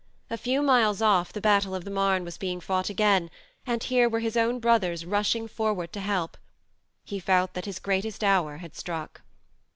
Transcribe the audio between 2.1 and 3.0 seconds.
was being fought